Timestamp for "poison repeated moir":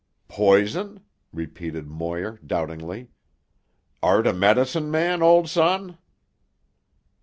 0.29-2.39